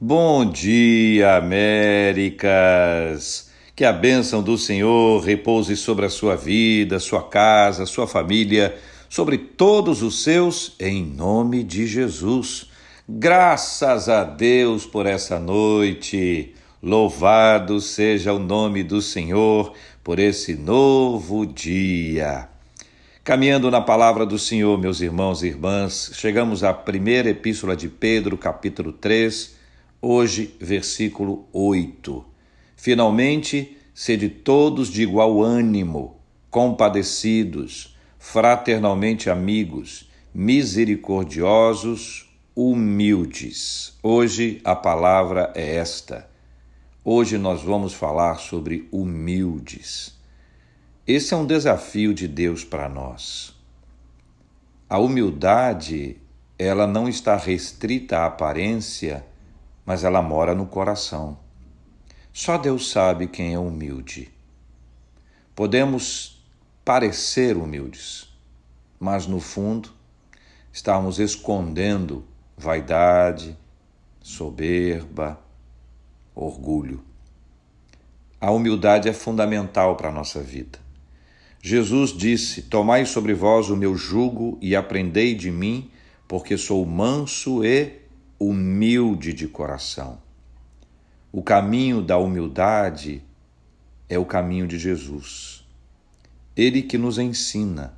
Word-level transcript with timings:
Bom 0.00 0.48
dia, 0.48 1.38
Américas! 1.38 1.90
Que 3.74 3.84
a 3.84 3.92
bênção 3.92 4.40
do 4.40 4.56
Senhor 4.56 5.20
repouse 5.20 5.76
sobre 5.76 6.06
a 6.06 6.08
sua 6.08 6.36
vida, 6.36 7.00
sua 7.00 7.20
casa, 7.24 7.84
sua 7.84 8.06
família, 8.06 8.78
sobre 9.08 9.36
todos 9.36 10.00
os 10.00 10.22
seus, 10.22 10.76
em 10.78 11.04
nome 11.04 11.64
de 11.64 11.84
Jesus. 11.84 12.70
Graças 13.08 14.08
a 14.08 14.22
Deus 14.22 14.86
por 14.86 15.04
essa 15.04 15.36
noite. 15.40 16.54
Louvado 16.80 17.80
seja 17.80 18.32
o 18.32 18.38
nome 18.38 18.84
do 18.84 19.02
Senhor 19.02 19.72
por 20.04 20.20
esse 20.20 20.54
novo 20.54 21.44
dia. 21.44 22.48
Caminhando 23.24 23.68
na 23.68 23.80
palavra 23.80 24.24
do 24.24 24.38
Senhor, 24.38 24.78
meus 24.78 25.00
irmãos 25.00 25.42
e 25.42 25.48
irmãs, 25.48 26.12
chegamos 26.14 26.62
à 26.62 26.72
primeira 26.72 27.30
epístola 27.30 27.74
de 27.74 27.88
Pedro, 27.88 28.38
capítulo 28.38 28.92
3, 28.92 29.57
hoje, 30.00 30.54
versículo 30.60 31.46
8. 31.52 32.24
Finalmente, 32.76 33.76
sede 33.94 34.28
todos 34.28 34.88
de 34.88 35.02
igual 35.02 35.42
ânimo, 35.42 36.16
compadecidos, 36.50 37.96
fraternalmente 38.18 39.28
amigos, 39.28 40.08
misericordiosos, 40.32 42.28
humildes. 42.54 43.96
Hoje 44.02 44.60
a 44.64 44.74
palavra 44.74 45.52
é 45.54 45.76
esta. 45.76 46.28
Hoje 47.04 47.38
nós 47.38 47.62
vamos 47.62 47.94
falar 47.94 48.36
sobre 48.36 48.88
humildes. 48.92 50.16
Esse 51.06 51.32
é 51.32 51.36
um 51.36 51.46
desafio 51.46 52.12
de 52.12 52.28
Deus 52.28 52.64
para 52.64 52.88
nós. 52.88 53.54
A 54.90 54.98
humildade, 54.98 56.16
ela 56.58 56.86
não 56.86 57.08
está 57.08 57.36
restrita 57.36 58.18
à 58.18 58.26
aparência, 58.26 59.24
mas 59.88 60.04
ela 60.04 60.20
mora 60.20 60.54
no 60.54 60.66
coração. 60.66 61.38
Só 62.30 62.58
Deus 62.58 62.90
sabe 62.90 63.26
quem 63.26 63.54
é 63.54 63.58
humilde. 63.58 64.30
Podemos 65.56 66.44
parecer 66.84 67.56
humildes, 67.56 68.28
mas 69.00 69.26
no 69.26 69.40
fundo 69.40 69.90
estamos 70.70 71.18
escondendo 71.18 72.22
vaidade, 72.54 73.56
soberba, 74.20 75.40
orgulho. 76.34 77.02
A 78.38 78.50
humildade 78.50 79.08
é 79.08 79.14
fundamental 79.14 79.96
para 79.96 80.10
a 80.10 80.12
nossa 80.12 80.42
vida. 80.42 80.78
Jesus 81.62 82.10
disse: 82.10 82.60
Tomai 82.60 83.06
sobre 83.06 83.32
vós 83.32 83.70
o 83.70 83.76
meu 83.76 83.96
jugo 83.96 84.58
e 84.60 84.76
aprendei 84.76 85.34
de 85.34 85.50
mim, 85.50 85.90
porque 86.28 86.58
sou 86.58 86.84
manso 86.84 87.64
e 87.64 88.06
humilde 88.38 89.32
de 89.32 89.48
coração. 89.48 90.22
O 91.32 91.42
caminho 91.42 92.00
da 92.00 92.16
humildade 92.16 93.22
é 94.08 94.16
o 94.16 94.24
caminho 94.24 94.66
de 94.66 94.78
Jesus. 94.78 95.66
Ele 96.56 96.82
que 96.82 96.96
nos 96.96 97.18
ensina 97.18 97.94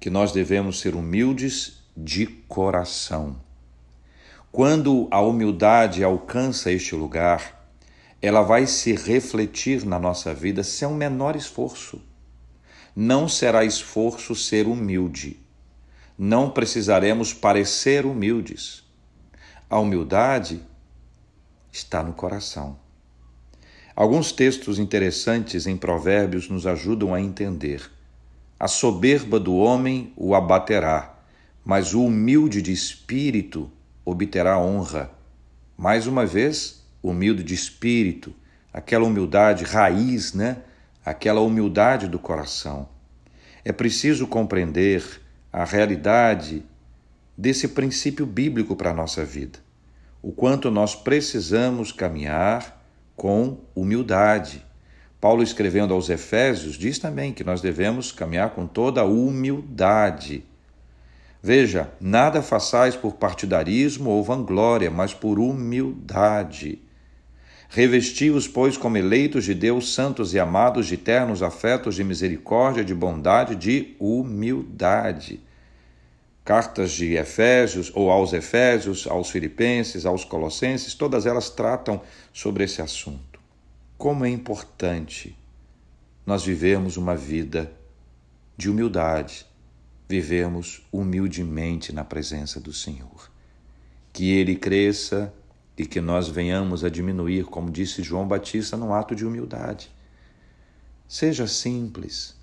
que 0.00 0.08
nós 0.08 0.32
devemos 0.32 0.80
ser 0.80 0.94
humildes 0.94 1.82
de 1.94 2.26
coração. 2.26 3.36
Quando 4.50 5.06
a 5.10 5.20
humildade 5.20 6.02
alcança 6.02 6.72
este 6.72 6.94
lugar, 6.94 7.68
ela 8.22 8.40
vai 8.40 8.66
se 8.66 8.94
refletir 8.94 9.84
na 9.84 9.98
nossa 9.98 10.32
vida 10.32 10.64
sem 10.64 10.88
o 10.88 10.94
menor 10.94 11.36
esforço. 11.36 12.00
Não 12.94 13.28
será 13.28 13.66
esforço 13.66 14.34
ser 14.34 14.66
humilde. 14.66 15.38
Não 16.18 16.48
precisaremos 16.48 17.34
parecer 17.34 18.06
humildes. 18.06 18.85
A 19.68 19.80
humildade 19.80 20.62
está 21.72 22.00
no 22.00 22.12
coração. 22.12 22.78
Alguns 23.96 24.30
textos 24.30 24.78
interessantes 24.78 25.66
em 25.66 25.76
Provérbios 25.76 26.48
nos 26.48 26.68
ajudam 26.68 27.12
a 27.12 27.20
entender. 27.20 27.90
A 28.60 28.68
soberba 28.68 29.40
do 29.40 29.56
homem 29.56 30.12
o 30.16 30.36
abaterá, 30.36 31.16
mas 31.64 31.94
o 31.94 32.04
humilde 32.04 32.62
de 32.62 32.72
espírito 32.72 33.68
obterá 34.04 34.56
honra. 34.56 35.10
Mais 35.76 36.06
uma 36.06 36.24
vez, 36.24 36.86
humilde 37.02 37.42
de 37.42 37.52
espírito, 37.52 38.32
aquela 38.72 39.04
humildade 39.04 39.64
raiz, 39.64 40.32
né? 40.32 40.58
aquela 41.04 41.40
humildade 41.40 42.06
do 42.06 42.20
coração. 42.20 42.88
É 43.64 43.72
preciso 43.72 44.28
compreender 44.28 45.02
a 45.52 45.64
realidade 45.64 46.64
desse 47.36 47.68
princípio 47.68 48.24
bíblico 48.24 48.74
para 48.74 48.90
a 48.90 48.94
nossa 48.94 49.24
vida. 49.24 49.58
O 50.22 50.32
quanto 50.32 50.70
nós 50.70 50.94
precisamos 50.94 51.92
caminhar 51.92 52.82
com 53.14 53.60
humildade. 53.74 54.64
Paulo, 55.20 55.42
escrevendo 55.42 55.94
aos 55.94 56.08
Efésios, 56.08 56.76
diz 56.76 56.98
também 56.98 57.32
que 57.32 57.44
nós 57.44 57.60
devemos 57.60 58.12
caminhar 58.12 58.50
com 58.50 58.66
toda 58.66 59.04
humildade. 59.04 60.44
Veja, 61.42 61.90
nada 62.00 62.42
façais 62.42 62.96
por 62.96 63.14
partidarismo 63.14 64.10
ou 64.10 64.22
vanglória, 64.22 64.90
mas 64.90 65.14
por 65.14 65.38
humildade 65.38 66.82
Revesti-os, 67.68 68.46
pois, 68.46 68.76
como 68.76 68.96
eleitos 68.96 69.44
de 69.44 69.52
Deus, 69.52 69.92
santos 69.92 70.32
e 70.32 70.38
amados, 70.38 70.86
de 70.86 70.96
ternos 70.96 71.42
afetos, 71.42 71.94
de 71.94 72.04
misericórdia, 72.04 72.84
de 72.84 72.94
bondade, 72.94 73.56
de 73.56 73.96
humildade. 73.98 75.40
Cartas 76.46 76.92
de 76.92 77.14
Efésios, 77.14 77.90
ou 77.92 78.08
aos 78.08 78.32
Efésios, 78.32 79.08
aos 79.08 79.30
Filipenses, 79.30 80.06
aos 80.06 80.24
Colossenses, 80.24 80.94
todas 80.94 81.26
elas 81.26 81.50
tratam 81.50 82.00
sobre 82.32 82.62
esse 82.62 82.80
assunto. 82.80 83.40
Como 83.98 84.24
é 84.24 84.30
importante 84.30 85.36
nós 86.24 86.44
vivemos 86.44 86.96
uma 86.96 87.16
vida 87.16 87.72
de 88.56 88.70
humildade, 88.70 89.44
vivemos 90.08 90.86
humildemente 90.92 91.92
na 91.92 92.04
presença 92.04 92.60
do 92.60 92.72
Senhor. 92.72 93.28
Que 94.12 94.30
Ele 94.30 94.54
cresça 94.54 95.34
e 95.76 95.84
que 95.84 96.00
nós 96.00 96.28
venhamos 96.28 96.84
a 96.84 96.88
diminuir, 96.88 97.46
como 97.46 97.72
disse 97.72 98.04
João 98.04 98.26
Batista, 98.26 98.76
num 98.76 98.94
ato 98.94 99.16
de 99.16 99.26
humildade. 99.26 99.90
Seja 101.08 101.48
simples, 101.48 102.36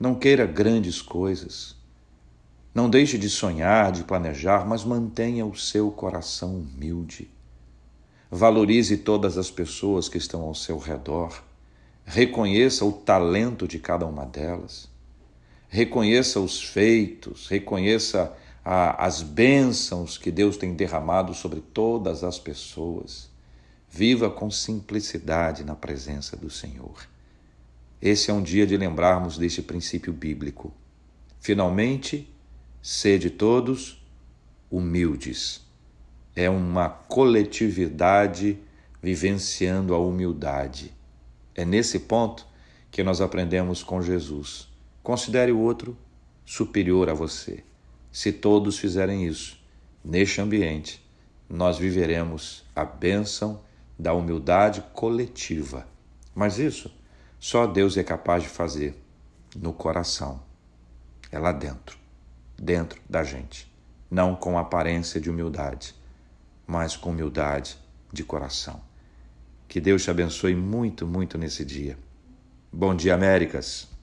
não 0.00 0.14
queira 0.14 0.46
grandes 0.46 1.02
coisas. 1.02 1.83
Não 2.74 2.90
deixe 2.90 3.16
de 3.16 3.30
sonhar, 3.30 3.92
de 3.92 4.02
planejar, 4.02 4.66
mas 4.66 4.82
mantenha 4.82 5.46
o 5.46 5.54
seu 5.54 5.92
coração 5.92 6.56
humilde. 6.56 7.30
Valorize 8.28 8.96
todas 8.96 9.38
as 9.38 9.48
pessoas 9.48 10.08
que 10.08 10.18
estão 10.18 10.42
ao 10.42 10.56
seu 10.56 10.76
redor. 10.76 11.40
Reconheça 12.04 12.84
o 12.84 12.92
talento 12.92 13.68
de 13.68 13.78
cada 13.78 14.04
uma 14.04 14.26
delas. 14.26 14.88
Reconheça 15.68 16.40
os 16.40 16.60
feitos, 16.60 17.46
reconheça 17.46 18.36
a, 18.64 19.06
as 19.06 19.22
bênçãos 19.22 20.18
que 20.18 20.32
Deus 20.32 20.56
tem 20.56 20.74
derramado 20.74 21.32
sobre 21.32 21.60
todas 21.60 22.24
as 22.24 22.40
pessoas. 22.40 23.30
Viva 23.88 24.28
com 24.28 24.50
simplicidade 24.50 25.62
na 25.62 25.76
presença 25.76 26.36
do 26.36 26.50
Senhor. 26.50 27.06
Esse 28.02 28.32
é 28.32 28.34
um 28.34 28.42
dia 28.42 28.66
de 28.66 28.76
lembrarmos 28.76 29.38
deste 29.38 29.62
princípio 29.62 30.12
bíblico. 30.12 30.72
Finalmente, 31.38 32.33
sede 32.86 33.30
todos 33.30 33.98
humildes. 34.70 35.66
É 36.36 36.50
uma 36.50 36.90
coletividade 36.90 38.58
vivenciando 39.02 39.94
a 39.94 39.98
humildade. 39.98 40.92
É 41.54 41.64
nesse 41.64 42.00
ponto 42.00 42.46
que 42.90 43.02
nós 43.02 43.22
aprendemos 43.22 43.82
com 43.82 44.02
Jesus. 44.02 44.68
Considere 45.02 45.50
o 45.50 45.60
outro 45.60 45.96
superior 46.44 47.08
a 47.08 47.14
você. 47.14 47.64
Se 48.12 48.30
todos 48.30 48.78
fizerem 48.78 49.26
isso, 49.26 49.58
neste 50.04 50.42
ambiente, 50.42 51.02
nós 51.48 51.78
viveremos 51.78 52.66
a 52.76 52.84
bênção 52.84 53.62
da 53.98 54.12
humildade 54.12 54.84
coletiva. 54.92 55.88
Mas 56.34 56.58
isso 56.58 56.94
só 57.40 57.66
Deus 57.66 57.96
é 57.96 58.04
capaz 58.04 58.42
de 58.42 58.50
fazer 58.50 58.94
no 59.56 59.72
coração. 59.72 60.42
É 61.32 61.38
lá 61.38 61.50
dentro, 61.50 62.03
dentro 62.56 63.00
da 63.08 63.22
gente. 63.22 63.72
Não 64.10 64.34
com 64.36 64.58
aparência 64.58 65.20
de 65.20 65.30
humildade, 65.30 65.94
mas 66.66 66.96
com 66.96 67.10
humildade 67.10 67.78
de 68.12 68.22
coração. 68.22 68.80
Que 69.68 69.80
Deus 69.80 70.04
te 70.04 70.10
abençoe 70.10 70.54
muito, 70.54 71.06
muito 71.06 71.36
nesse 71.36 71.64
dia. 71.64 71.98
Bom 72.72 72.94
dia, 72.94 73.14
Américas. 73.14 73.88